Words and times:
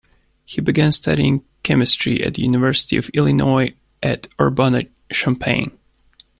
He 0.45 0.61
began 0.61 0.91
studying 0.91 1.43
chemistry 1.61 2.23
at 2.23 2.33
the 2.33 2.41
University 2.41 2.97
of 2.97 3.11
Illinois 3.13 3.75
at 4.01 4.27
Urbana-Champaign. 4.39 5.77